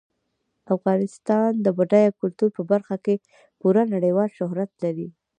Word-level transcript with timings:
افغانستان 0.75 1.49
د 1.59 1.65
خپل 1.71 1.75
بډایه 1.77 2.11
کلتور 2.21 2.49
په 2.57 2.63
برخه 2.71 2.95
کې 3.05 3.15
پوره 3.59 3.81
نړیوال 3.93 4.29
شهرت 4.37 4.71
لري. 4.83 5.07